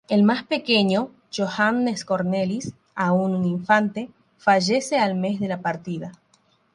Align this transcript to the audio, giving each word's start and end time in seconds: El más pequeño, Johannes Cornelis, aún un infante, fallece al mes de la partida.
El 0.09 0.23
más 0.23 0.41
pequeño, 0.43 1.11
Johannes 1.31 2.05
Cornelis, 2.05 2.73
aún 2.95 3.35
un 3.35 3.45
infante, 3.45 4.09
fallece 4.39 4.97
al 4.97 5.13
mes 5.13 5.39
de 5.39 5.47
la 5.47 5.61
partida. 5.61 6.11